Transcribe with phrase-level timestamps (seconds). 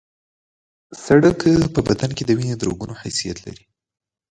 [1.05, 1.39] سړک
[1.73, 3.63] په بدن کې د وینې د رګونو حیثیت لري